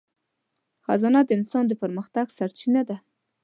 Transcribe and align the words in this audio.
خزانه 0.85 1.21
د 1.25 1.29
انسان 1.37 1.63
د 1.67 1.73
پرمختګ 1.81 2.25
سرچینه 2.37 2.81
ده. 2.89 2.97